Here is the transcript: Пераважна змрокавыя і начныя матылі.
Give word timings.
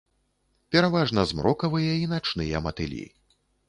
Пераважна 0.75 1.27
змрокавыя 1.33 1.93
і 2.03 2.11
начныя 2.17 2.67
матылі. 2.69 3.09